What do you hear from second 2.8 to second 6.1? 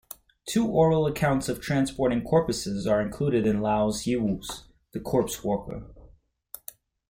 are included in Liao Yiwu's "The Corpse Walker".